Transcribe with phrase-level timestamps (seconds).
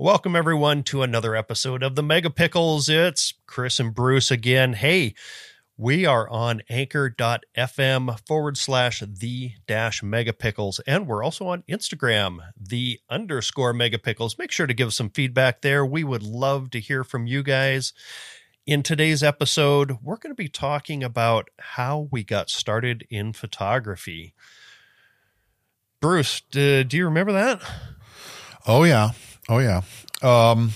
[0.00, 2.88] Welcome, everyone, to another episode of the Mega Pickles.
[2.88, 4.74] It's Chris and Bruce again.
[4.74, 5.12] Hey,
[5.76, 10.78] we are on anchor.fm forward slash the dash megapickles.
[10.86, 14.38] And we're also on Instagram, the underscore megapickles.
[14.38, 15.84] Make sure to give us some feedback there.
[15.84, 17.92] We would love to hear from you guys.
[18.66, 24.32] In today's episode, we're going to be talking about how we got started in photography.
[26.00, 27.60] Bruce, do, do you remember that?
[28.64, 29.10] Oh, yeah.
[29.48, 29.82] Oh, yeah.
[30.22, 30.72] Um,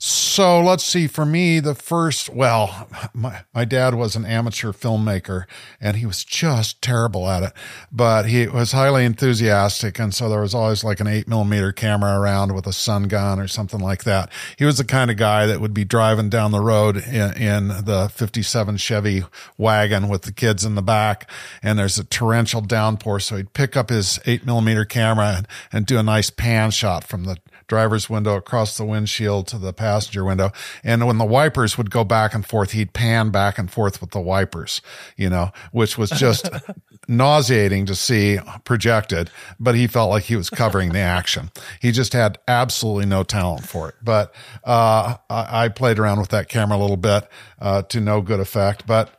[0.00, 1.08] so let's see.
[1.08, 5.46] For me, the first, well, my, my dad was an amateur filmmaker
[5.80, 7.52] and he was just terrible at it,
[7.90, 9.98] but he was highly enthusiastic.
[9.98, 13.40] And so there was always like an eight millimeter camera around with a sun gun
[13.40, 14.30] or something like that.
[14.56, 17.68] He was the kind of guy that would be driving down the road in, in
[17.68, 19.24] the 57 Chevy
[19.56, 21.28] wagon with the kids in the back.
[21.60, 23.18] And there's a torrential downpour.
[23.18, 27.02] So he'd pick up his eight millimeter camera and, and do a nice pan shot
[27.02, 30.50] from the driver's window across the windshield to the passenger window.
[30.82, 34.10] And when the wipers would go back and forth, he'd pan back and forth with
[34.10, 34.80] the wipers,
[35.16, 36.48] you know, which was just
[37.08, 41.50] nauseating to see projected, but he felt like he was covering the action.
[41.80, 43.94] He just had absolutely no talent for it.
[44.02, 47.28] But, uh, I, I played around with that camera a little bit,
[47.60, 48.86] uh, to no good effect.
[48.86, 49.14] But,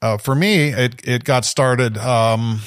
[0.00, 2.60] uh, for me, it, it got started, um,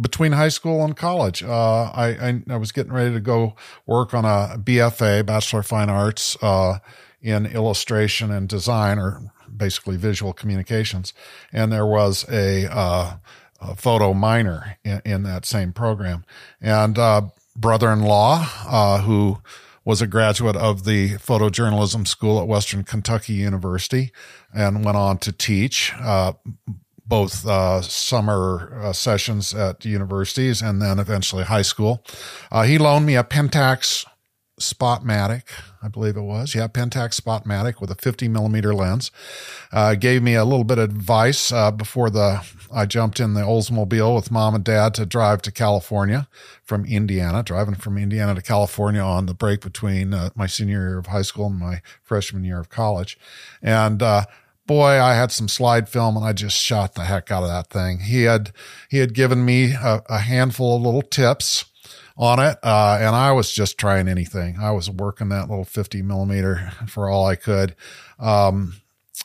[0.00, 1.42] between high school and college.
[1.42, 5.66] Uh, I, I, I, was getting ready to go work on a BFA, Bachelor of
[5.66, 6.78] Fine Arts, uh,
[7.22, 11.14] in illustration and design or basically visual communications.
[11.52, 13.16] And there was a, uh,
[13.60, 16.24] a photo minor in, in, that same program
[16.60, 17.22] and, uh,
[17.56, 19.38] brother-in-law, uh, who,
[19.86, 24.10] was a graduate of the photojournalism school at Western Kentucky University
[24.52, 25.92] and went on to teach.
[26.00, 26.32] Uh,
[27.06, 32.04] both uh, summer uh, sessions at universities and then eventually high school.
[32.50, 34.04] Uh, he loaned me a Pentax
[34.58, 35.42] Spotmatic,
[35.82, 36.54] I believe it was.
[36.54, 39.10] Yeah, Pentax Spotmatic with a 50 millimeter lens.
[39.70, 43.42] Uh, gave me a little bit of advice uh, before the I jumped in the
[43.42, 46.26] Oldsmobile with mom and dad to drive to California
[46.64, 50.98] from Indiana, driving from Indiana to California on the break between uh, my senior year
[50.98, 53.18] of high school and my freshman year of college.
[53.62, 54.02] And
[54.66, 57.68] boy, I had some slide film and I just shot the heck out of that
[57.68, 58.00] thing.
[58.00, 58.52] He had,
[58.88, 61.66] he had given me a, a handful of little tips
[62.16, 62.58] on it.
[62.62, 64.56] Uh, and I was just trying anything.
[64.60, 67.76] I was working that little 50 millimeter for all I could.
[68.18, 68.74] Um,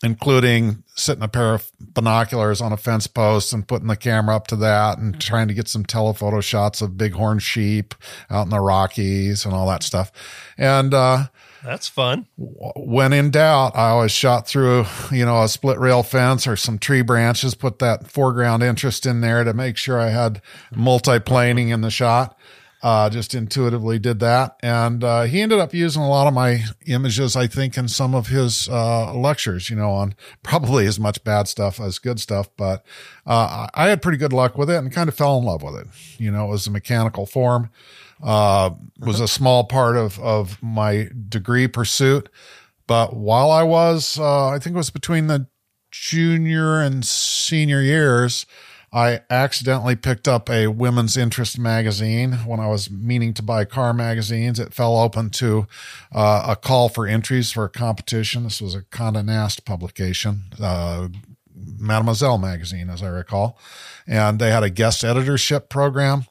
[0.03, 4.47] including sitting a pair of binoculars on a fence post and putting the camera up
[4.47, 7.93] to that and trying to get some telephoto shots of bighorn sheep
[8.29, 10.11] out in the Rockies and all that stuff.
[10.57, 11.25] And, uh,
[11.63, 12.27] that's fun.
[12.37, 16.79] When in doubt, I always shot through, you know, a split rail fence or some
[16.79, 20.41] tree branches, put that foreground interest in there to make sure I had
[20.75, 22.37] multi-planing in the shot.
[22.83, 24.55] Uh, just intuitively did that.
[24.63, 28.15] And, uh, he ended up using a lot of my images, I think, in some
[28.15, 32.49] of his, uh, lectures, you know, on probably as much bad stuff as good stuff.
[32.57, 32.83] But,
[33.23, 35.75] uh, I had pretty good luck with it and kind of fell in love with
[35.75, 35.87] it.
[36.17, 37.69] You know, it was a mechanical form
[38.23, 42.29] uh, was a small part of, of my degree pursuit.
[42.87, 45.47] But while I was, uh, I think it was between the
[45.91, 48.45] junior and senior years,
[48.93, 53.93] I accidentally picked up a women's interest magazine when I was meaning to buy car
[53.93, 54.59] magazines.
[54.59, 55.67] It fell open to
[56.11, 58.43] uh, a call for entries for a competition.
[58.43, 61.07] This was a Condé Nast publication, uh,
[61.55, 63.57] Mademoiselle magazine, as I recall.
[64.05, 66.25] And they had a guest editorship program.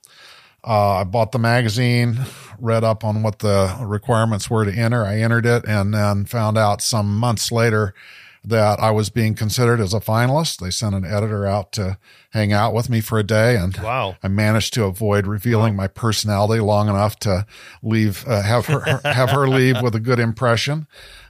[0.62, 2.18] Uh, I bought the magazine,
[2.58, 5.04] read up on what the requirements were to enter.
[5.04, 7.94] I entered it and then found out some months later
[8.42, 10.60] that I was being considered as a finalist.
[10.60, 11.98] They sent an editor out to
[12.30, 14.16] hang out with me for a day and wow.
[14.22, 15.82] I managed to avoid revealing wow.
[15.82, 17.46] my personality long enough to
[17.82, 20.86] leave, uh, have her, have her leave with a good impression.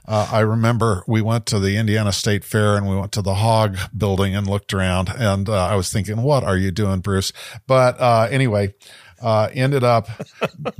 [0.07, 3.35] Uh, I remember we went to the Indiana State Fair and we went to the
[3.35, 7.33] Hog building and looked around and uh, I was thinking, what are you doing, Bruce?
[7.67, 8.73] But, uh, anyway,
[9.21, 10.07] uh, ended up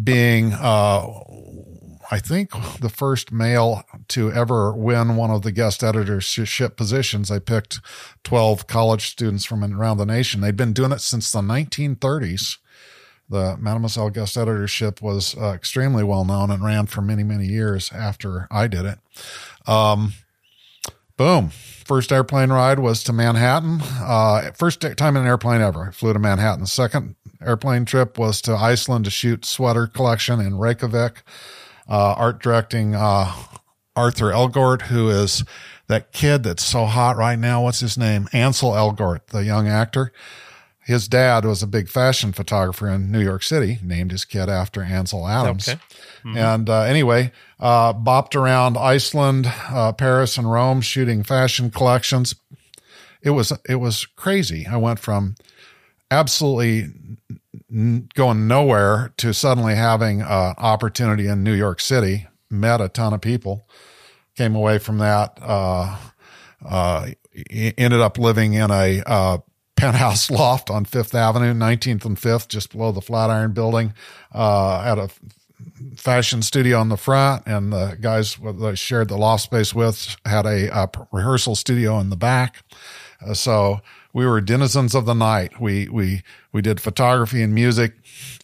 [0.03, 1.07] being, uh,
[2.09, 7.31] I think the first male to ever win one of the guest editorship positions.
[7.31, 7.79] I picked
[8.23, 10.41] 12 college students from around the nation.
[10.41, 12.57] They'd been doing it since the 1930s.
[13.29, 17.89] The Mademoiselle guest editorship was uh, extremely well known and ran for many, many years
[17.93, 18.99] after I did it.
[19.65, 20.11] Um,
[21.15, 21.51] boom.
[21.91, 23.81] First airplane ride was to Manhattan.
[23.81, 25.89] Uh, first time in an airplane ever.
[25.89, 26.65] I flew to Manhattan.
[26.65, 31.21] Second airplane trip was to Iceland to shoot sweater collection in Reykjavik.
[31.89, 33.33] Uh, art directing, uh,
[33.93, 35.43] Arthur Elgort, who is
[35.87, 37.63] that kid that's so hot right now.
[37.63, 38.29] What's his name?
[38.31, 40.13] Ansel Elgort, the young actor.
[40.83, 44.81] His dad was a big fashion photographer in New York City, named his kid after
[44.81, 45.69] Ansel Adams.
[45.69, 45.79] Okay.
[46.23, 52.35] And uh, anyway, uh, bopped around Iceland, uh, Paris, and Rome shooting fashion collections.
[53.21, 54.65] It was it was crazy.
[54.65, 55.35] I went from
[56.09, 56.89] absolutely
[57.71, 62.27] n- going nowhere to suddenly having an opportunity in New York City.
[62.49, 63.67] Met a ton of people.
[64.35, 65.37] Came away from that.
[65.39, 65.97] Uh,
[66.65, 67.07] uh,
[67.53, 69.37] ended up living in a uh,
[69.81, 73.93] penthouse loft on Fifth Avenue, 19th and Fifth, just below the Flatiron Building.
[74.31, 75.09] Uh, had a
[75.97, 80.15] fashion studio on the front, and the guys that I shared the loft space with
[80.25, 82.63] had a, a rehearsal studio in the back.
[83.25, 83.81] Uh, so
[84.13, 85.59] we were denizens of the night.
[85.59, 87.93] We we we did photography and music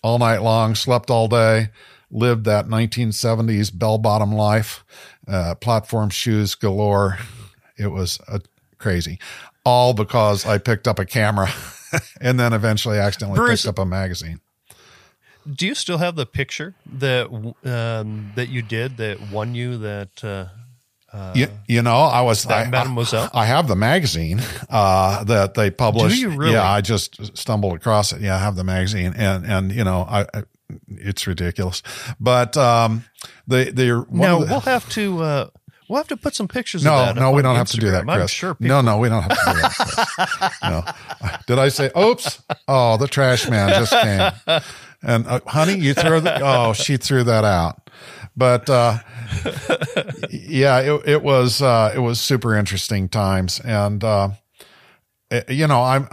[0.01, 1.69] all night long, slept all day,
[2.09, 4.83] lived that 1970s bell bottom life,
[5.27, 7.19] uh, platform shoes galore.
[7.77, 8.39] It was uh,
[8.79, 9.19] crazy,
[9.67, 11.49] all because I picked up a camera
[12.21, 14.39] and then eventually accidentally Bruce- picked up a magazine.
[15.45, 17.27] Do you still have the picture that
[17.63, 20.23] um, that you did that won you that?
[20.23, 20.47] Uh,
[21.33, 23.29] you, you know, I was that I, Mademoiselle?
[23.33, 26.19] I, I have the magazine uh, that they published.
[26.19, 26.51] you really?
[26.51, 28.21] Yeah, I just stumbled across it.
[28.21, 30.43] Yeah, I have the magazine, and and you know, I, I
[30.89, 31.81] it's ridiculous.
[32.19, 33.05] But um,
[33.47, 35.49] they they now we'll have to uh,
[35.89, 36.83] we'll have to put some pictures.
[36.83, 38.11] no, no, we don't have to do that, Instagram.
[38.11, 38.31] I'm Chris.
[38.31, 39.71] sure people no, no, we don't have to do that.
[40.39, 40.61] Chris.
[40.63, 41.91] no, did I say?
[41.97, 42.41] Oops!
[42.67, 44.61] Oh, the trash man just came,
[45.01, 46.39] and uh, honey, you threw the.
[46.43, 47.89] Oh, she threw that out.
[48.35, 48.99] But uh,
[50.29, 54.29] yeah, it, it was uh, it was super interesting times, and uh,
[55.31, 56.07] it- you know, I'm.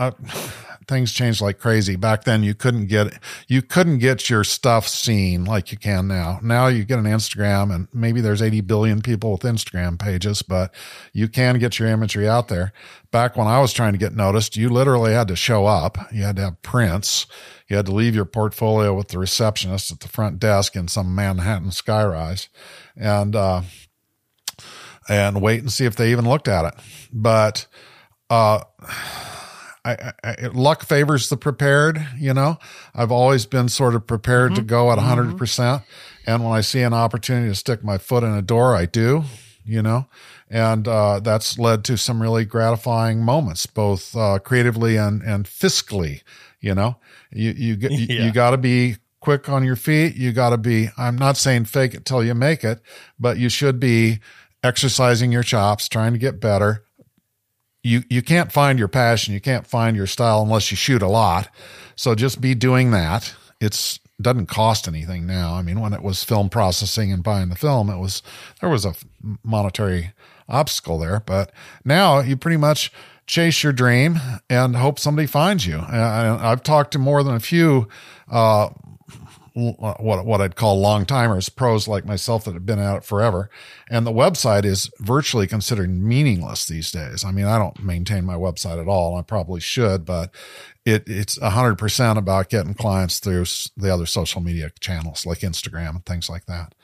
[0.87, 1.97] Things changed like crazy.
[1.97, 6.39] Back then, you couldn't get you couldn't get your stuff seen like you can now.
[6.43, 10.75] Now you get an Instagram, and maybe there's 80 billion people with Instagram pages, but
[11.13, 12.73] you can get your imagery out there.
[13.11, 15.99] Back when I was trying to get noticed, you literally had to show up.
[16.13, 17.27] You had to have prints.
[17.69, 21.15] You had to leave your portfolio with the receptionist at the front desk in some
[21.15, 22.49] Manhattan skyrise,
[22.97, 23.63] and uh,
[25.09, 26.75] and wait and see if they even looked at it.
[27.13, 27.67] But
[28.31, 28.61] uh,
[29.85, 32.05] I, I, luck favors the prepared.
[32.19, 32.59] You know,
[32.95, 35.83] I've always been sort of prepared to go at 100 percent,
[36.27, 39.25] and when I see an opportunity to stick my foot in a door, I do.
[39.67, 40.09] You know,
[40.51, 46.23] and uh, that's led to some really gratifying moments, both uh, creatively and and fiscally.
[46.61, 46.97] You know,
[47.31, 48.27] you you you, Yeah.
[48.27, 50.17] you got to be quick on your feet.
[50.17, 50.89] You got to be.
[50.99, 52.81] I'm not saying fake it till you make it,
[53.19, 54.21] but you should be
[54.63, 56.84] exercising your chops, trying to get better
[57.85, 61.09] you you can't find your passion, you can't find your style unless you shoot a
[61.09, 61.49] lot.
[61.95, 63.33] So just be doing that.
[63.61, 65.55] It's doesn't cost anything now.
[65.55, 68.23] I mean, when it was film processing and buying the film, it was
[68.61, 68.95] there was a
[69.45, 70.13] monetary
[70.49, 71.53] obstacle there, but
[71.85, 72.91] now you pretty much
[73.27, 75.77] chase your dream and hope somebody finds you.
[75.77, 77.89] And I've talked to more than a few
[78.31, 78.71] uh,
[79.55, 83.49] what what I'd call long timers, pros like myself that have been at it forever.
[83.89, 87.25] And the website is virtually considered meaningless these days.
[87.25, 89.17] I mean, I don't maintain my website at all.
[89.17, 90.35] I probably should, but
[90.85, 93.45] it it's hundred percent about getting clients through
[93.77, 96.75] the other social media channels like Instagram and things like that.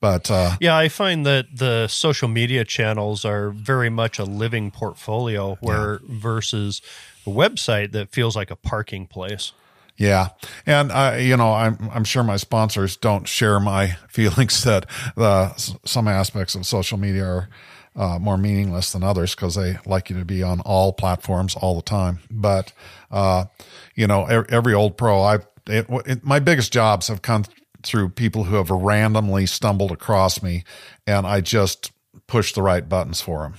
[0.00, 4.70] But uh, Yeah, I find that the social media channels are very much a living
[4.70, 6.80] portfolio where versus
[7.26, 9.52] a website that feels like a parking place.
[9.98, 10.28] Yeah,
[10.64, 14.86] and I, you know, I'm I'm sure my sponsors don't share my feelings that
[15.16, 17.48] uh, s- some aspects of social media are
[17.96, 21.74] uh, more meaningless than others because they like you to be on all platforms all
[21.74, 22.20] the time.
[22.30, 22.72] But
[23.10, 23.46] uh,
[23.96, 27.44] you know, every, every old pro, it, my biggest jobs have come
[27.82, 30.62] through people who have randomly stumbled across me,
[31.08, 31.90] and I just
[32.28, 33.54] push the right buttons for them.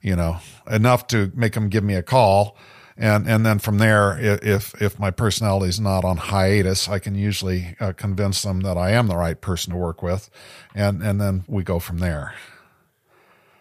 [0.00, 0.36] You know,
[0.70, 2.56] enough to make them give me a call
[2.96, 7.14] and and then from there if if my personality is not on hiatus i can
[7.14, 10.28] usually uh, convince them that i am the right person to work with
[10.74, 12.34] and and then we go from there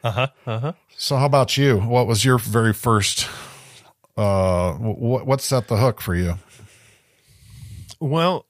[0.03, 0.27] Uh-huh.
[0.47, 0.73] Uh-huh.
[0.97, 3.27] so how about you what was your very first
[4.17, 6.35] uh what what set the hook for you
[8.00, 8.45] Well,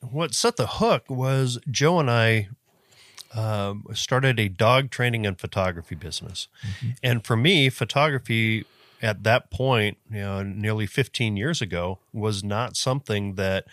[0.00, 2.48] what set the hook was Joe and I
[3.34, 6.46] um, started a dog training and photography business.
[7.02, 8.64] And for me, photography
[9.02, 13.64] at that point, you know, nearly 15 years ago, was not something that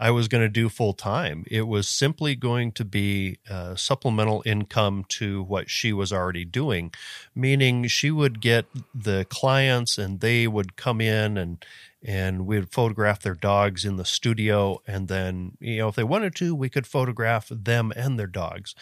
[0.00, 1.44] I was going to do full time.
[1.46, 6.92] It was simply going to be uh, supplemental income to what she was already doing,
[7.34, 11.64] meaning she would get the clients and they would come in and
[12.02, 16.04] and we would photograph their dogs in the studio and then you know if they
[16.04, 18.74] wanted to we could photograph them and their dogs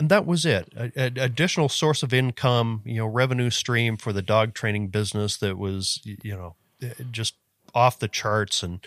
[0.00, 4.12] and that was it a, a- additional source of income you know revenue stream for
[4.12, 7.34] the dog training business that was you know eh, just
[7.74, 8.62] off the charts.
[8.62, 8.84] And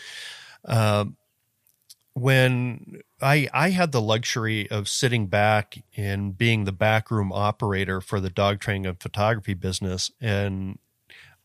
[0.64, 1.06] uh,
[2.14, 8.20] when I I had the luxury of sitting back and being the backroom operator for
[8.20, 10.80] the dog training and photography business, and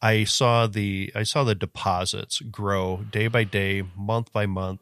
[0.00, 4.80] I saw the I saw the deposits grow day by day, month by month,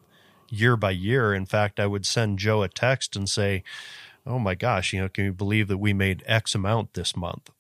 [0.49, 1.35] year by year.
[1.35, 3.65] In fact, I would send Joe a text and say,
[4.29, 7.51] "Oh my gosh, you know, can you believe that we made X amount this month?"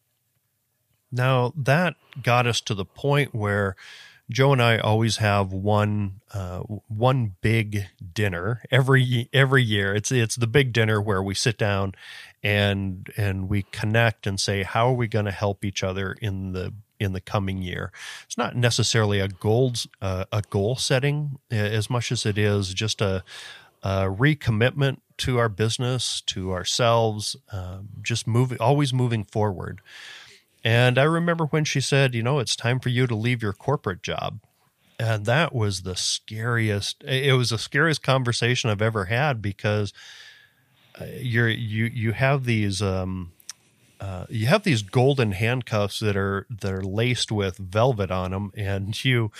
[1.10, 3.76] Now that got us to the point where
[4.30, 9.94] Joe and I always have one uh, one big dinner every every year.
[9.94, 11.94] It's it's the big dinner where we sit down
[12.42, 16.52] and and we connect and say how are we going to help each other in
[16.52, 17.90] the in the coming year.
[18.24, 23.00] It's not necessarily a goals uh, a goal setting as much as it is just
[23.00, 23.24] a,
[23.82, 29.80] a recommitment to our business, to ourselves, um, just moving always moving forward.
[30.64, 33.52] And I remember when she said, you know, it's time for you to leave your
[33.52, 34.40] corporate job.
[34.98, 39.92] And that was the scariest, it was the scariest conversation I've ever had because
[41.00, 43.32] uh, you're, you, you have these, um,
[44.00, 48.52] uh, you have these golden handcuffs that are that are laced with velvet on them,
[48.56, 49.30] and you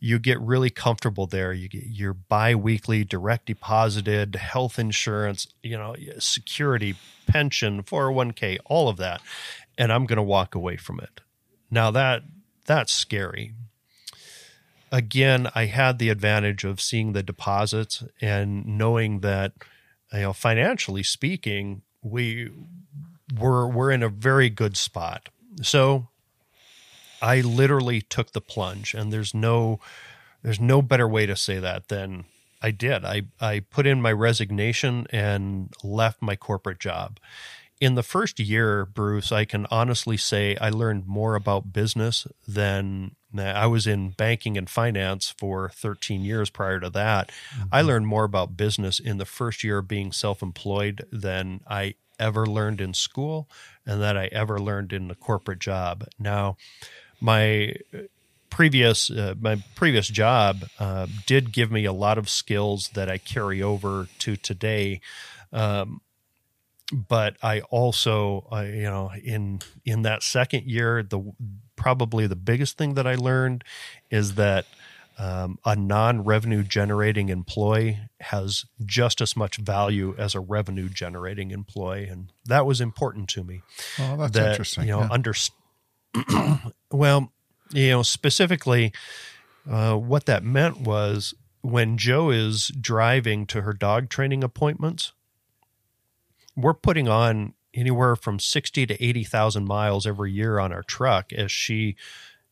[0.00, 1.52] you get really comfortable there.
[1.52, 8.30] You get your biweekly direct deposited health insurance, you know, security, pension, four hundred one
[8.32, 9.20] k, all of that,
[9.78, 11.20] and I'm going to walk away from it.
[11.70, 12.22] Now that
[12.66, 13.54] that's scary.
[14.92, 19.52] Again, I had the advantage of seeing the deposits and knowing that
[20.12, 22.50] you know financially speaking, we
[23.38, 25.28] were we're in a very good spot.
[25.62, 26.08] So
[27.22, 29.80] I literally took the plunge and there's no
[30.42, 32.24] there's no better way to say that than
[32.62, 33.04] I did.
[33.04, 37.18] I I put in my resignation and left my corporate job
[37.80, 43.16] in the first year, Bruce, I can honestly say I learned more about business than
[43.36, 47.30] I was in banking and finance for 13 years prior to that.
[47.56, 47.68] Mm-hmm.
[47.72, 51.94] I learned more about business in the first year of being self employed than I
[52.20, 53.48] ever learned in school
[53.84, 56.06] and that I ever learned in a corporate job.
[56.18, 56.56] Now,
[57.20, 57.74] my
[58.50, 63.18] previous uh, my previous job uh, did give me a lot of skills that I
[63.18, 65.00] carry over to today.
[65.52, 66.00] Um,
[66.92, 71.32] but I also, uh, you know, in in that second year, the
[71.76, 73.64] probably the biggest thing that I learned
[74.10, 74.66] is that
[75.20, 82.06] um, a non-revenue generating employee has just as much value as a revenue generating employee,
[82.06, 83.62] and that was important to me.
[83.98, 84.84] Oh, that's that, interesting.
[84.84, 85.08] You know, yeah.
[85.10, 85.34] under
[86.90, 87.32] well,
[87.72, 88.92] you know, specifically,
[89.70, 95.12] uh, what that meant was when Joe is driving to her dog training appointments
[96.56, 101.52] we're putting on anywhere from 60 to 80,000 miles every year on our truck as
[101.52, 101.96] she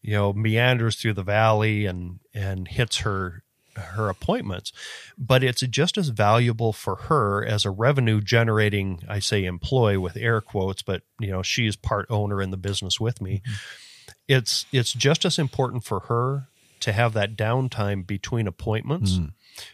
[0.02, 3.42] you know meanders through the valley and and hits her
[3.76, 4.72] her appointments
[5.16, 10.16] but it's just as valuable for her as a revenue generating i say employee with
[10.16, 14.12] air quotes but you know she is part owner in the business with me mm-hmm.
[14.26, 16.48] it's it's just as important for her
[16.80, 19.26] to have that downtime between appointments mm-hmm.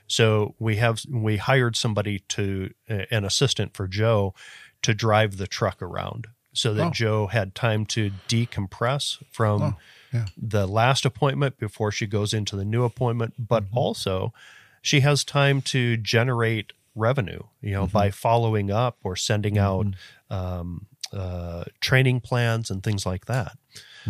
[0.06, 4.34] So we have we hired somebody to an assistant for Joe
[4.82, 6.90] to drive the truck around so that oh.
[6.90, 9.74] Joe had time to decompress from oh,
[10.14, 10.26] yeah.
[10.40, 13.78] the last appointment before she goes into the new appointment, but mm-hmm.
[13.78, 14.32] also
[14.80, 17.92] she has time to generate revenue, you know, mm-hmm.
[17.92, 20.34] by following up or sending out mm-hmm.
[20.34, 23.56] um, uh, training plans and things like that.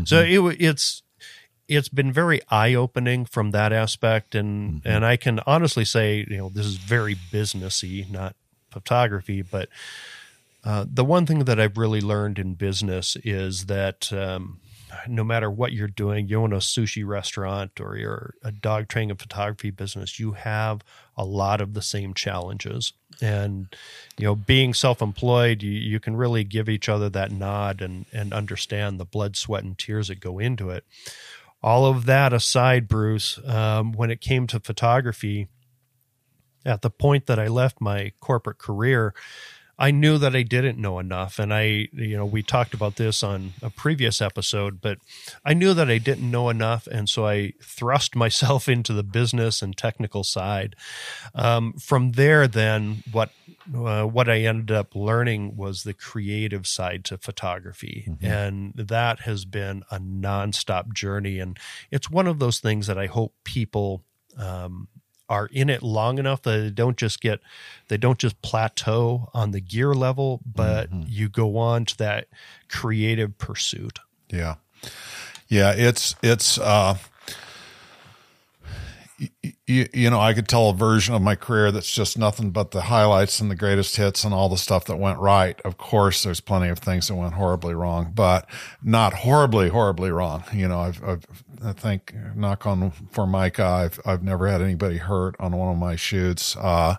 [0.04, 0.50] So mm-hmm.
[0.50, 1.02] it, it's
[1.68, 4.88] it's been very eye opening from that aspect, and mm-hmm.
[4.88, 8.34] and I can honestly say, you know, this is very businessy, not
[8.70, 9.68] photography, but
[10.64, 14.60] uh, the one thing that I've really learned in business is that um,
[15.08, 19.10] no matter what you're doing, you own a sushi restaurant or you're a dog training
[19.10, 20.82] and photography business, you have
[21.16, 22.92] a lot of the same challenges.
[23.20, 23.74] And
[24.18, 28.32] you know, being self-employed, you, you can really give each other that nod and and
[28.32, 30.84] understand the blood, sweat, and tears that go into it
[31.64, 35.48] all of that aside, Bruce, um, when it came to photography,
[36.66, 39.14] at the point that I left my corporate career,
[39.78, 41.38] I knew that I didn't know enough.
[41.38, 44.98] And I, you know, we talked about this on a previous episode, but
[45.44, 46.86] I knew that I didn't know enough.
[46.86, 50.76] And so I thrust myself into the business and technical side.
[51.34, 53.30] Um, from there, then what
[53.74, 58.04] uh, what I ended up learning was the creative side to photography.
[58.08, 58.26] Mm-hmm.
[58.26, 61.38] And that has been a nonstop journey.
[61.38, 61.58] And
[61.90, 64.04] it's one of those things that I hope people
[64.36, 64.88] um,
[65.28, 67.40] are in it long enough that they don't just get,
[67.88, 71.04] they don't just plateau on the gear level, but mm-hmm.
[71.08, 72.28] you go on to that
[72.68, 74.00] creative pursuit.
[74.28, 74.56] Yeah.
[75.48, 75.72] Yeah.
[75.72, 76.96] It's, it's, uh,
[79.66, 82.72] you, you know, I could tell a version of my career that's just nothing but
[82.72, 85.58] the highlights and the greatest hits and all the stuff that went right.
[85.62, 88.48] Of course, there's plenty of things that went horribly wrong, but
[88.82, 90.44] not horribly, horribly wrong.
[90.52, 91.26] You know, I've, I've
[91.64, 95.96] I think knock on Formica, I've, I've never had anybody hurt on one of my
[95.96, 96.56] shoots.
[96.56, 96.96] Uh,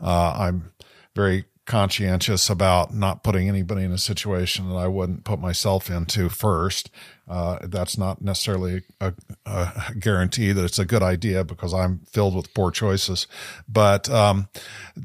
[0.00, 0.72] uh, I'm
[1.14, 6.28] very conscientious about not putting anybody in a situation that I wouldn't put myself into
[6.28, 6.90] first.
[7.28, 9.12] Uh, that's not necessarily a,
[9.44, 13.26] a, guarantee that it's a good idea because I'm filled with poor choices.
[13.68, 14.48] But um,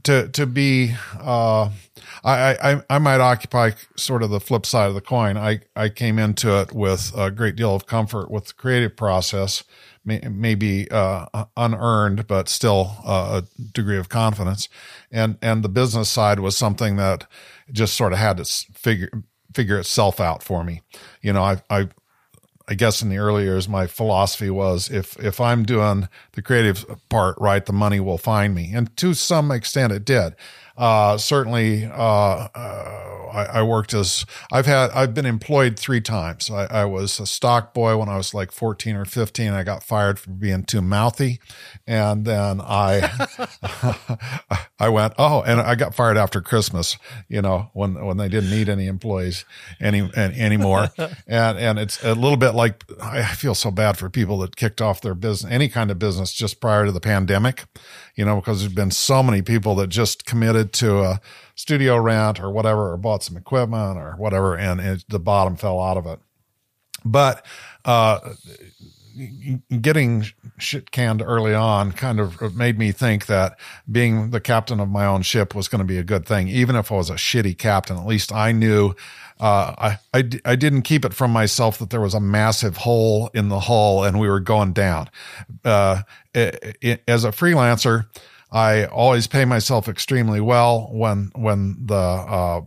[0.03, 1.72] to to be, uh,
[2.24, 5.36] I, I I might occupy sort of the flip side of the coin.
[5.36, 9.63] I I came into it with a great deal of comfort with the creative process
[10.03, 14.67] maybe uh, unearned, but still uh, a degree of confidence.
[15.12, 17.27] And and the business side was something that
[17.72, 19.10] just sort of had to figure
[19.53, 20.81] figure itself out for me.
[21.22, 21.89] You know, I I
[22.67, 26.86] I guess in the early years, my philosophy was if if I'm doing the creative
[27.10, 30.36] part right, the money will find me, and to some extent, it did.
[30.78, 36.50] Uh, certainly, uh, uh, I, I, worked as I've had I've been employed three times.
[36.50, 39.51] I, I, was a stock boy when I was like 14 or 15.
[39.51, 41.40] I got fired for being too mouthy,
[41.88, 43.10] and then I
[44.80, 46.98] I went oh, and I got fired after Christmas.
[47.28, 49.46] You know when when they didn't need any employees
[49.80, 50.90] any, any anymore,
[51.28, 54.82] and and it's a little bit like I feel so bad for people that kicked
[54.82, 57.66] off their business any kind of business just prior to the pandemic
[58.15, 61.22] you know, because there's been so many people that just committed to a
[61.56, 65.82] studio rent or whatever, or bought some equipment or whatever, and it, the bottom fell
[65.82, 66.20] out of it.
[67.03, 67.46] But
[67.86, 68.20] uh,
[69.82, 70.25] getting
[70.58, 73.60] shit canned early on kind of made me think that
[73.91, 76.48] being the captain of my own ship was going to be a good thing.
[76.48, 78.96] Even if I was a shitty captain, at least I knew
[79.39, 83.30] uh, I, I, I didn't keep it from myself that there was a massive hole
[83.34, 85.10] in the hull and we were going down.
[85.65, 86.03] Uh,
[86.36, 88.06] it, it, as a freelancer,
[88.51, 92.62] I always pay myself extremely well when, when the, uh,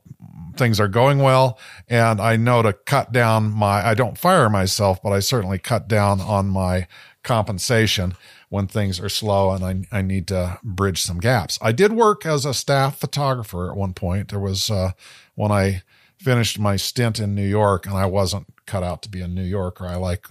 [0.57, 1.59] things are going well.
[1.89, 5.89] And I know to cut down my, I don't fire myself, but I certainly cut
[5.89, 6.87] down on my
[7.23, 8.15] compensation
[8.49, 11.59] when things are slow and I, I need to bridge some gaps.
[11.61, 14.29] I did work as a staff photographer at one point.
[14.29, 14.93] There was, uh,
[15.35, 15.83] when I,
[16.25, 19.43] finished my stint in New York, and I wasn't cut out to be a New
[19.43, 19.87] Yorker.
[19.87, 20.27] I like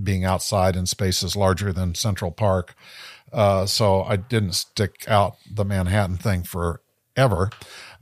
[0.00, 2.76] being outside in spaces larger than Central Park.
[3.32, 7.50] Uh, so I didn't stick out the Manhattan thing forever.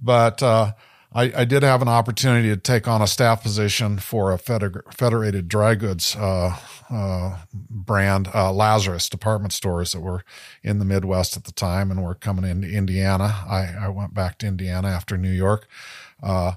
[0.01, 0.73] But uh,
[1.15, 5.49] I, I, did have an opportunity to take on a staff position for a federated
[5.49, 6.57] dry goods uh,
[6.91, 10.25] uh brand, uh, Lazarus department stores that were
[10.63, 13.45] in the Midwest at the time and were coming into Indiana.
[13.49, 15.69] I, I went back to Indiana after New York.
[16.23, 16.53] Uh,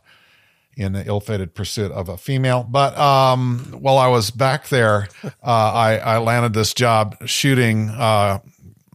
[0.78, 2.62] in the ill-fated pursuit of a female.
[2.64, 8.40] But um, while I was back there, uh, I, I, landed this job shooting uh,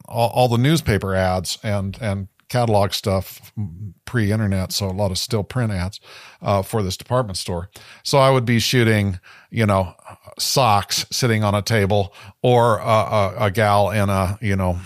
[0.04, 3.52] all, all, the newspaper ads and and catalog stuff
[4.04, 6.00] pre-internet, so a lot of still print ads
[6.42, 7.70] uh, for this department store.
[8.02, 9.94] So I would be shooting, you know,
[10.38, 14.80] socks sitting on a table or a, a, gal in a you know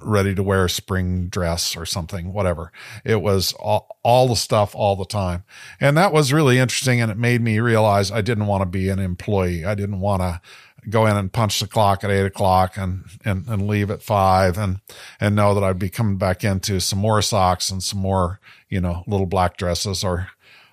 [0.00, 2.72] ready to wear spring dress or something, whatever.
[3.04, 5.44] It was all, all the stuff all the time.
[5.78, 7.00] And that was really interesting.
[7.00, 9.64] And it made me realize I didn't want to be an employee.
[9.64, 10.40] I didn't want to
[10.88, 14.56] go in and punch the clock at eight o'clock and, and, and leave at five
[14.56, 14.80] and,
[15.20, 18.80] and know that I'd be coming back into some more socks and some more, you
[18.80, 20.28] know, little black dresses or,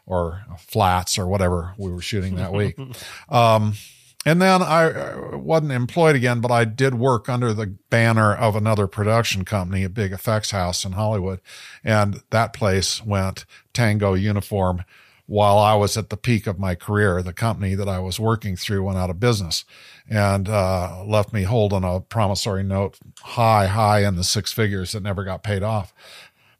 [0.06, 2.78] or flats or whatever we were shooting that week.
[3.30, 3.74] Um,
[4.26, 8.86] and then I wasn't employed again, but I did work under the banner of another
[8.86, 11.39] production company, a big effects house in Hollywood.
[11.82, 14.84] And that place went tango uniform
[15.28, 17.22] while I was at the peak of my career.
[17.22, 19.63] The company that I was working through went out of business
[20.10, 25.04] and uh, left me holding a promissory note high, high in the six figures that
[25.04, 25.94] never got paid off.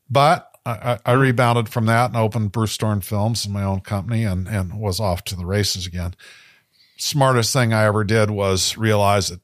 [0.10, 4.25] But I, I, rebounded from that and opened Bruce Dorn Films in my own company
[4.25, 6.13] and, and was off to the races again
[6.97, 9.39] smartest thing I ever did was realize that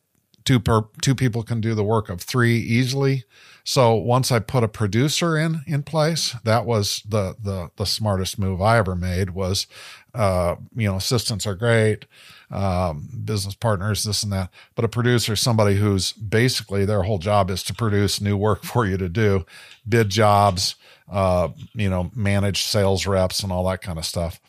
[0.45, 3.23] two per, two people can do the work of three easily.
[3.63, 8.37] So once I put a producer in in place, that was the the the smartest
[8.37, 9.31] move I ever made.
[9.31, 9.67] Was
[10.13, 12.05] uh, you know assistants are great,
[12.51, 17.49] um, business partners, this and that, but a producer, somebody who's basically their whole job
[17.49, 19.45] is to produce new work for you to do,
[19.87, 20.75] bid jobs,
[21.09, 24.41] uh, you know, manage sales reps and all that kind of stuff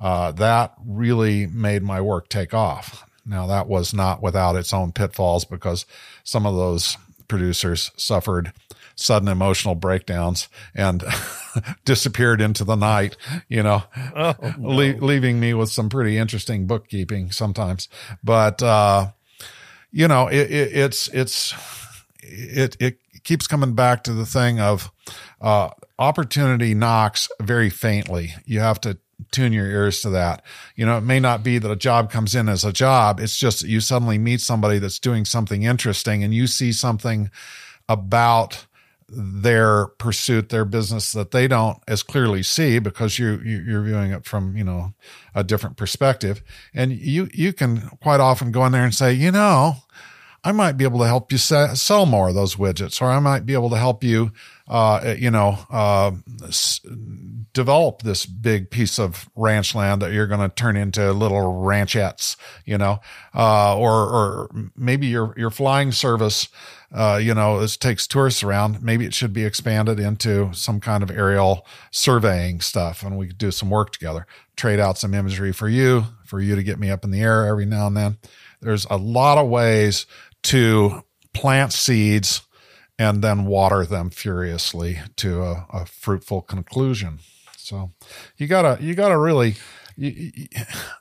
[0.00, 3.04] uh, that really made my work take off.
[3.28, 5.86] Now, that was not without its own pitfalls because
[6.24, 6.96] some of those
[7.28, 8.52] producers suffered
[8.96, 11.04] sudden emotional breakdowns and
[11.84, 13.16] disappeared into the night,
[13.48, 13.84] you know,
[14.16, 14.68] oh, no.
[14.68, 17.88] le- leaving me with some pretty interesting bookkeeping sometimes.
[18.24, 19.08] But, uh,
[19.92, 21.54] you know, it, it, it's, it's,
[22.22, 24.90] it it keeps coming back to the thing of
[25.40, 28.34] uh, opportunity knocks very faintly.
[28.44, 28.98] You have to
[29.30, 30.42] tune your ears to that.
[30.76, 33.20] You know, it may not be that a job comes in as a job.
[33.20, 37.30] It's just that you suddenly meet somebody that's doing something interesting and you see something
[37.88, 38.66] about
[39.08, 44.10] their pursuit, their business that they don't as clearly see because you, you are viewing
[44.10, 44.92] it from you know
[45.34, 46.42] a different perspective,
[46.74, 49.76] and you you can quite often go in there and say, you know,
[50.44, 53.44] I might be able to help you sell more of those widgets, or I might
[53.44, 54.32] be able to help you,
[54.68, 56.12] uh, you know, uh,
[57.52, 62.36] develop this big piece of ranch land that you're going to turn into little ranchettes,
[62.64, 63.00] you know,
[63.34, 66.48] uh, or or maybe your your flying service
[66.90, 68.82] uh, you know, this takes tourists around.
[68.82, 73.38] Maybe it should be expanded into some kind of aerial surveying stuff, and we could
[73.38, 74.26] do some work together.
[74.56, 77.46] Trade out some imagery for you, for you to get me up in the air
[77.46, 78.16] every now and then.
[78.60, 80.06] There's a lot of ways
[80.44, 82.42] to plant seeds
[82.98, 87.20] and then water them furiously to a, a fruitful conclusion.
[87.56, 87.92] So
[88.36, 89.56] you gotta, you gotta really,
[89.96, 90.48] you, you,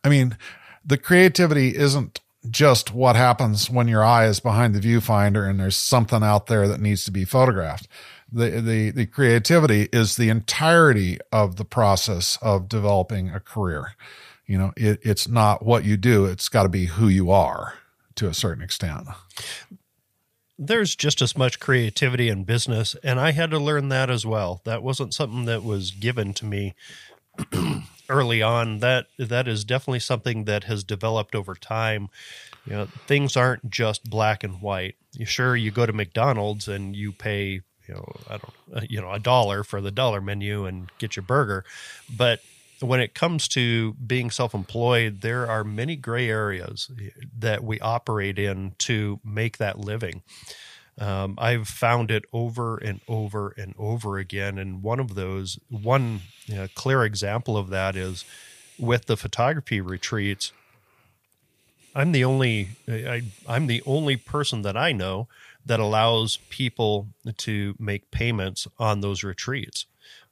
[0.04, 0.38] I mean,
[0.86, 5.76] the creativity isn't just what happens when your eye is behind the viewfinder and there's
[5.76, 7.88] something out there that needs to be photographed.
[8.32, 13.96] The, the, the creativity is the entirety of the process of developing a career.
[14.46, 16.26] You know, it, it's not what you do.
[16.26, 17.74] It's got to be who you are
[18.18, 19.08] to a certain extent.
[20.60, 24.62] There's just as much creativity in business, and I had to learn that as well.
[24.66, 26.74] That wasn't something that was given to me
[28.10, 32.10] early on, that that is definitely something that has developed over time.
[32.66, 34.96] You know, things aren't just black and white.
[35.14, 39.00] You sure you go to McDonald's and you pay, you know, I don't, uh, you
[39.00, 41.64] know, a dollar for the dollar menu and get your burger,
[42.16, 42.42] but
[42.80, 46.92] when it comes to being self-employed, there are many gray areas
[47.38, 50.22] that we operate in to make that living.
[51.00, 54.58] Um, I've found it over and over and over again.
[54.58, 58.26] And one of those, one you know, clear example of that is
[58.80, 60.52] with the photography retreats.
[61.96, 65.28] I'm the only I, I'm the only person that I know
[65.66, 69.86] that allows people to make payments on those retreats.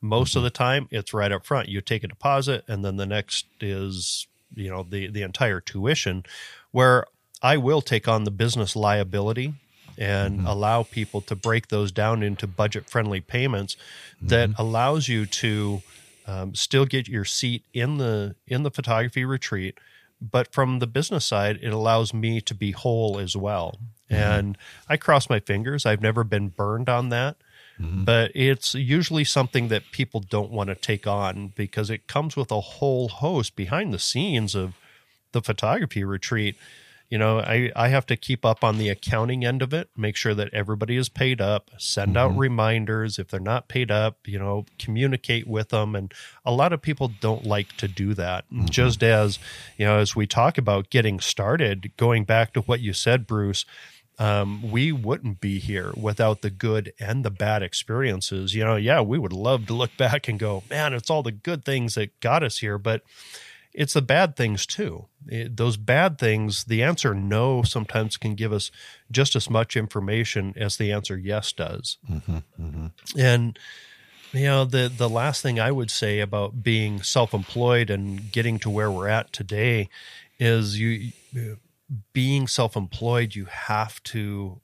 [0.05, 1.69] Most of the time, it's right up front.
[1.69, 6.23] You take a deposit, and then the next is you know the the entire tuition.
[6.71, 7.05] Where
[7.41, 9.53] I will take on the business liability
[9.97, 10.47] and mm-hmm.
[10.47, 13.75] allow people to break those down into budget friendly payments
[14.17, 14.27] mm-hmm.
[14.27, 15.81] that allows you to
[16.27, 19.77] um, still get your seat in the in the photography retreat
[20.21, 24.21] but from the business side it allows me to be whole as well mm-hmm.
[24.21, 24.57] and
[24.89, 27.37] i cross my fingers i've never been burned on that
[27.79, 28.03] mm-hmm.
[28.03, 32.51] but it's usually something that people don't want to take on because it comes with
[32.51, 34.73] a whole host behind the scenes of
[35.31, 36.55] the photography retreat
[37.09, 40.15] you know i i have to keep up on the accounting end of it make
[40.15, 42.17] sure that everybody is paid up send mm-hmm.
[42.17, 46.73] out reminders if they're not paid up you know communicate with them and a lot
[46.73, 48.65] of people don't like to do that mm-hmm.
[48.65, 49.39] just as
[49.77, 53.65] you know as we talk about getting started going back to what you said bruce
[54.17, 58.53] um, we wouldn't be here without the good and the bad experiences.
[58.53, 61.31] You know, yeah, we would love to look back and go, man, it's all the
[61.31, 62.77] good things that got us here.
[62.77, 63.01] But
[63.73, 65.07] it's the bad things too.
[65.27, 68.71] It, those bad things, the answer no sometimes can give us
[69.11, 71.97] just as much information as the answer yes does.
[72.09, 73.19] Mm-hmm, mm-hmm.
[73.19, 73.59] And
[74.31, 78.69] you know, the the last thing I would say about being self-employed and getting to
[78.69, 79.89] where we're at today
[80.39, 81.11] is you
[82.13, 83.35] being self-employed.
[83.35, 84.61] You have to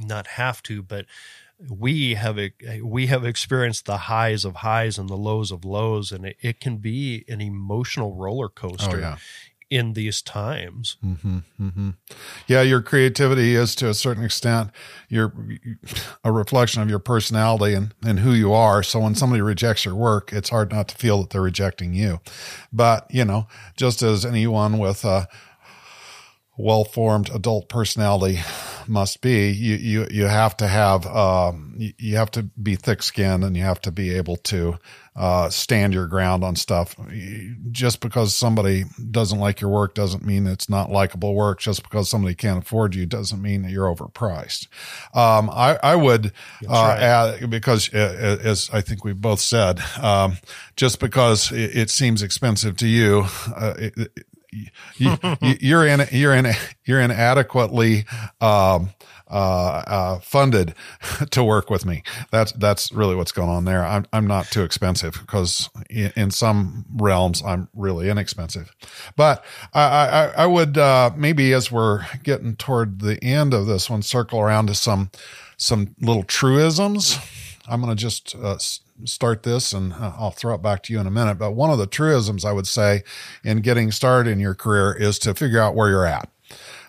[0.00, 1.06] not have to, but
[1.68, 2.52] we have a
[2.82, 6.60] we have experienced the highs of highs and the lows of lows, and it, it
[6.60, 8.96] can be an emotional roller coaster.
[8.96, 9.16] Oh, yeah.
[9.68, 11.90] In these times, mm-hmm, mm-hmm.
[12.48, 14.70] yeah, your creativity is to a certain extent
[15.08, 15.32] your
[16.24, 18.82] a reflection of your personality and and who you are.
[18.82, 22.18] So when somebody rejects your work, it's hard not to feel that they're rejecting you.
[22.72, 25.28] But you know, just as anyone with a
[26.60, 28.40] well formed adult personality
[28.90, 33.44] must be, you you you have to have um, you, have to be thick skinned
[33.44, 34.76] and you have to be able to
[35.16, 36.96] uh, stand your ground on stuff.
[37.70, 41.60] Just because somebody doesn't like your work doesn't mean it's not likable work.
[41.60, 44.66] Just because somebody can't afford you doesn't mean that you're overpriced.
[45.14, 46.26] Um, I, I would
[46.68, 47.00] uh, right.
[47.00, 50.38] add because uh, as I think we both said, um,
[50.76, 55.16] just because it, it, seems expensive to you, uh, it, you,
[55.60, 56.52] you're in you're in
[56.84, 58.04] you're inadequately
[58.40, 58.90] um,
[59.30, 60.74] uh, uh, funded
[61.30, 62.02] to work with me.
[62.30, 63.84] That's that's really what's going on there.
[63.84, 68.74] I'm I'm not too expensive because in, in some realms I'm really inexpensive.
[69.16, 73.88] But I I, I would uh, maybe as we're getting toward the end of this
[73.88, 75.10] one, circle around to some
[75.56, 77.18] some little truisms.
[77.70, 78.58] I'm going to just uh,
[79.04, 81.38] start this and uh, I'll throw it back to you in a minute.
[81.38, 83.02] But one of the truisms I would say
[83.44, 86.28] in getting started in your career is to figure out where you're at.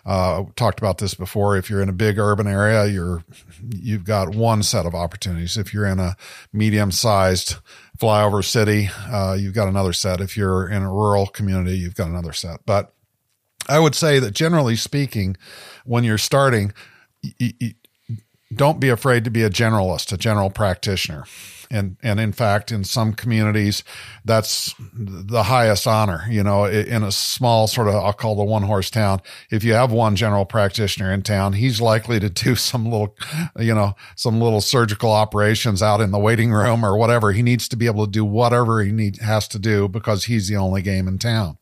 [0.04, 1.56] Uh, talked about this before.
[1.56, 3.24] If you're in a big urban area, you're
[3.70, 5.56] you've got one set of opportunities.
[5.56, 6.16] If you're in a
[6.52, 7.56] medium sized
[8.00, 10.20] flyover city, uh, you've got another set.
[10.20, 12.66] If you're in a rural community, you've got another set.
[12.66, 12.92] But
[13.68, 15.36] I would say that generally speaking,
[15.84, 16.72] when you're starting,
[17.22, 17.74] y- y-
[18.54, 21.24] don't be afraid to be a generalist, a general practitioner.
[21.70, 23.82] And and in fact in some communities
[24.26, 28.64] that's the highest honor you know in a small sort of i'll call the one
[28.64, 29.22] horse town.
[29.50, 33.16] If you have one general practitioner in town he's likely to do some little
[33.58, 37.32] you know some little surgical operations out in the waiting room or whatever.
[37.32, 40.48] He needs to be able to do whatever he need has to do because he's
[40.48, 41.56] the only game in town.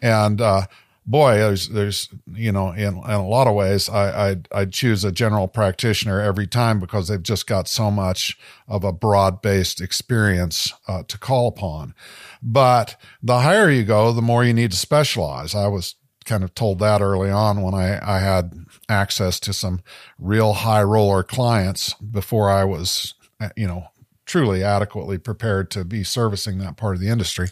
[0.00, 0.66] And uh,
[1.10, 5.02] boy, there's, there's, you know, in, in a lot of ways, I, I'd, I'd choose
[5.04, 9.80] a general practitioner every time because they've just got so much of a broad based
[9.80, 11.94] experience uh, to call upon.
[12.40, 15.54] But the higher you go, the more you need to specialize.
[15.54, 18.54] I was kind of told that early on when I, I had
[18.88, 19.80] access to some
[20.18, 23.14] real high roller clients before I was,
[23.56, 23.88] you know,
[24.30, 27.48] truly adequately prepared to be servicing that part of the industry.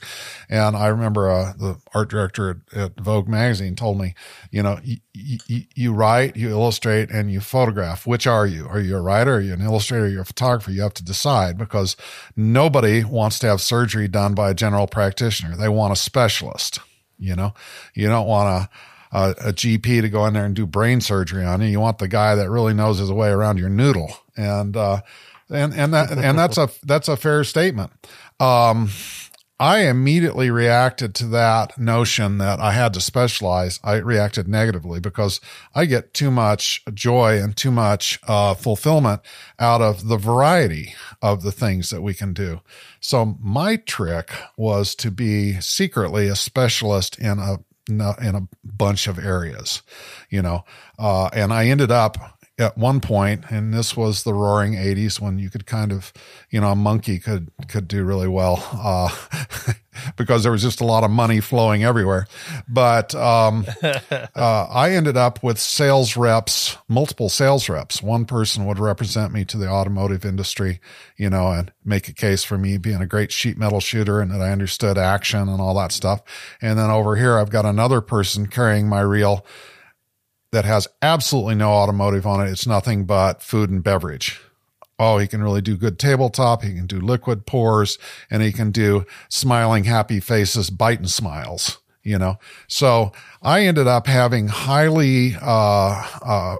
[0.48, 4.14] And I remember uh, the art director at, at, Vogue magazine told me,
[4.52, 5.00] you know, y-
[5.50, 8.06] y- you write, you illustrate, and you photograph.
[8.06, 8.68] Which are you?
[8.68, 9.34] Are you a writer?
[9.34, 10.04] Are you an illustrator?
[10.04, 10.70] Are you a photographer?
[10.70, 11.96] You have to decide because
[12.36, 15.56] nobody wants to have surgery done by a general practitioner.
[15.56, 16.78] They want a specialist.
[17.18, 17.54] You know,
[17.92, 18.70] you don't want a
[19.10, 21.68] a, a, GP to go in there and do brain surgery on you.
[21.68, 24.14] You want the guy that really knows his way around your noodle.
[24.36, 25.00] And, uh,
[25.50, 27.90] and and that and that's a that's a fair statement.
[28.40, 28.90] Um,
[29.60, 33.80] I immediately reacted to that notion that I had to specialize.
[33.82, 35.40] I reacted negatively because
[35.74, 39.22] I get too much joy and too much uh, fulfillment
[39.58, 42.60] out of the variety of the things that we can do.
[43.00, 47.58] So my trick was to be secretly a specialist in a
[47.88, 49.82] in a bunch of areas,
[50.28, 50.64] you know,
[50.98, 55.38] uh, and I ended up at one point, and this was the roaring 80s when
[55.38, 56.12] you could kind of,
[56.50, 59.08] you know, a monkey could, could do really well, uh,
[60.16, 62.26] because there was just a lot of money flowing everywhere.
[62.68, 68.02] But, um, uh, I ended up with sales reps, multiple sales reps.
[68.02, 70.80] One person would represent me to the automotive industry,
[71.16, 74.32] you know, and make a case for me being a great sheet metal shooter and
[74.32, 76.22] that I understood action and all that stuff.
[76.60, 79.46] And then over here, I've got another person carrying my reel
[80.50, 82.50] that has absolutely no automotive on it.
[82.50, 84.40] It's nothing but food and beverage.
[84.98, 86.62] Oh, he can really do good tabletop.
[86.62, 87.98] He can do liquid pours
[88.30, 92.38] and he can do smiling, happy faces, biting smiles, you know?
[92.66, 96.56] So I ended up having highly, uh, uh,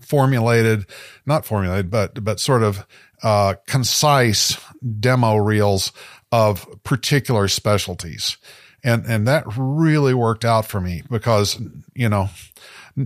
[0.00, 0.86] formulated,
[1.26, 2.86] not formulated, but, but sort of,
[3.24, 4.56] uh, concise
[5.00, 5.92] demo reels
[6.30, 8.36] of particular specialties.
[8.84, 11.60] And, and that really worked out for me because,
[11.94, 12.30] you know,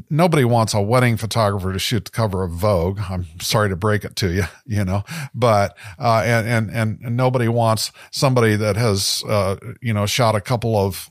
[0.08, 3.00] nobody wants a wedding photographer to shoot the cover of Vogue.
[3.08, 7.48] I'm sorry to break it to you, you know, but, uh, and, and, and nobody
[7.48, 11.10] wants somebody that has, uh, you know, shot a couple of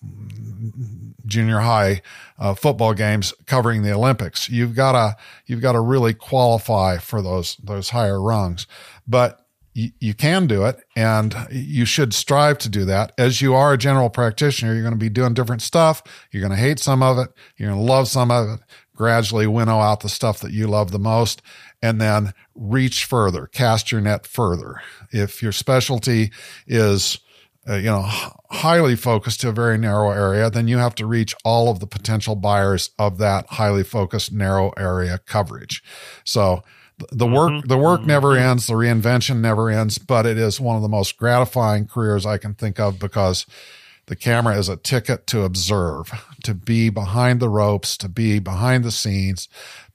[1.26, 2.02] junior high,
[2.40, 4.50] uh, football games covering the Olympics.
[4.50, 8.68] You've got to, you've got to really qualify for those, those higher rungs,
[9.08, 13.14] but you, can do it and you should strive to do that.
[13.18, 16.04] As you are a general practitioner, you're going to be doing different stuff.
[16.32, 17.30] You're going to hate some of it.
[17.58, 18.60] You're going to love some of it.
[18.96, 21.42] Gradually winnow out the stuff that you love the most
[21.82, 24.82] and then reach further, cast your net further.
[25.12, 26.32] If your specialty
[26.68, 27.20] is,
[27.68, 28.06] uh, you know,
[28.52, 31.88] highly focused to a very narrow area, then you have to reach all of the
[31.88, 35.84] potential buyers of that highly focused narrow area coverage.
[36.24, 36.64] So,
[37.12, 37.68] the work mm-hmm.
[37.68, 38.50] the work never mm-hmm.
[38.50, 42.38] ends the reinvention never ends but it is one of the most gratifying careers i
[42.38, 43.46] can think of because
[44.08, 46.12] the camera is a ticket to observe
[46.44, 49.48] to be behind the ropes to be behind the scenes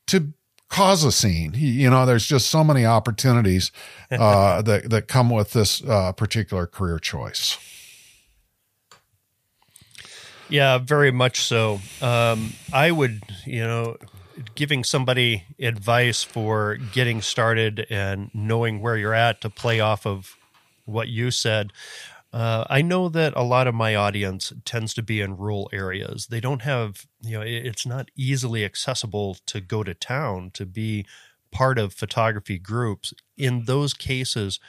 [0.07, 0.33] to
[0.69, 3.71] cause a scene you know there's just so many opportunities
[4.11, 7.59] uh, that that come with this uh, particular career choice
[10.49, 13.97] yeah very much so um, i would you know
[14.55, 20.37] giving somebody advice for getting started and knowing where you're at to play off of
[20.85, 21.73] what you said.
[22.33, 26.27] Uh, I know that a lot of my audience tends to be in rural areas.
[26.27, 31.07] They don't have, you know, it's not easily accessible to go to town to be
[31.51, 33.15] part of photography groups.
[33.39, 34.61] In those cases,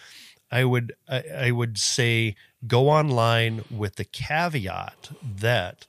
[0.52, 5.86] I would I, I would say go online with the caveat that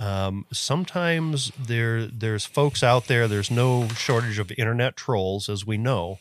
[0.00, 3.28] um, sometimes there there's folks out there.
[3.28, 6.18] There's no shortage of internet trolls, as we know,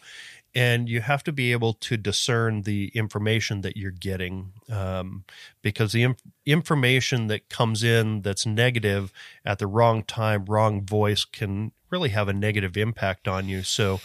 [0.54, 5.24] and you have to be able to discern the information that you're getting um,
[5.62, 9.14] because the inf- information that comes in that's negative
[9.46, 13.64] at the wrong time, wrong voice can really have a negative impact on you.
[13.64, 14.02] So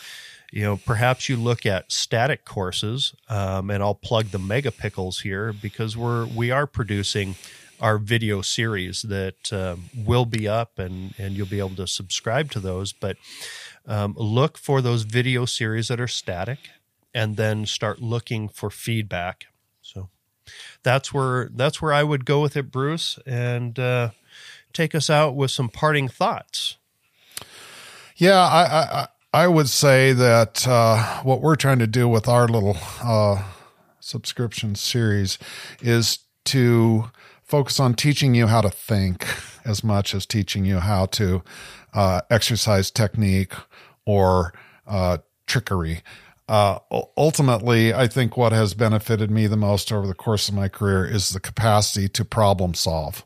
[0.52, 5.18] you know, perhaps you look at static courses, um, and I'll plug the Mega Pickles
[5.22, 7.34] here because we're we are producing
[7.84, 12.50] our video series that uh, will be up, and and you'll be able to subscribe
[12.52, 12.94] to those.
[12.94, 13.18] But
[13.86, 16.70] um, look for those video series that are static,
[17.14, 19.48] and then start looking for feedback.
[19.82, 20.08] So
[20.82, 24.10] that's where that's where I would go with it, Bruce, and uh,
[24.72, 26.78] take us out with some parting thoughts.
[28.16, 29.08] Yeah, I, I
[29.44, 33.42] I would say that uh, what we're trying to do with our little uh,
[34.00, 35.38] subscription series
[35.82, 37.10] is to
[37.54, 39.24] focus on teaching you how to think
[39.64, 41.40] as much as teaching you how to
[41.92, 43.52] uh, exercise technique
[44.04, 44.52] or
[44.88, 46.02] uh, trickery.
[46.48, 46.80] Uh,
[47.16, 51.06] ultimately, I think what has benefited me the most over the course of my career
[51.06, 53.24] is the capacity to problem solve.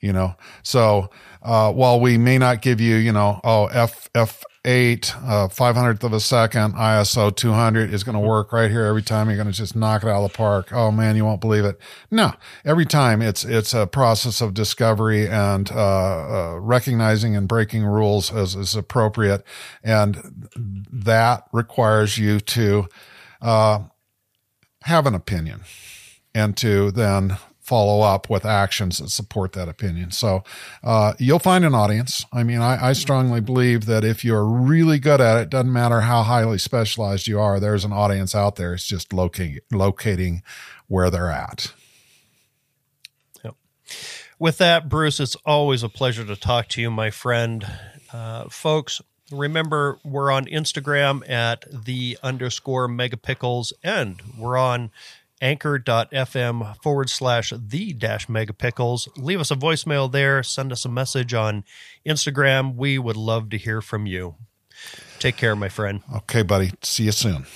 [0.00, 1.08] You know, so
[1.42, 6.04] uh, while we may not give you, you know, oh, F, F, eight, uh, 500th
[6.04, 9.28] of a second, ISO 200 is going to work right here every time.
[9.28, 10.70] You're going to just knock it out of the park.
[10.72, 11.80] Oh man, you won't believe it.
[12.10, 17.84] No, every time it's, it's a process of discovery and, uh, uh, recognizing and breaking
[17.84, 19.44] rules as is appropriate.
[19.82, 20.50] And
[20.92, 22.86] that requires you to,
[23.40, 23.84] uh,
[24.82, 25.62] have an opinion
[26.34, 27.38] and to then
[27.70, 30.10] follow up with actions that support that opinion.
[30.10, 30.42] So
[30.82, 32.26] uh, you'll find an audience.
[32.32, 36.00] I mean, I, I, strongly believe that if you're really good at it, doesn't matter
[36.00, 38.74] how highly specialized you are, there's an audience out there.
[38.74, 40.42] It's just locating locating
[40.88, 41.72] where they're at.
[43.44, 43.54] Yep.
[44.40, 47.64] With that, Bruce, it's always a pleasure to talk to you, my friend.
[48.12, 54.90] Uh, folks, remember we're on Instagram at the underscore megapickles, and we're on
[55.40, 59.08] anchor.fm forward slash the dash megapickles.
[59.16, 60.42] Leave us a voicemail there.
[60.42, 61.64] Send us a message on
[62.06, 62.74] Instagram.
[62.76, 64.36] We would love to hear from you.
[65.18, 66.02] Take care, my friend.
[66.16, 66.72] Okay, buddy.
[66.82, 67.46] See you soon.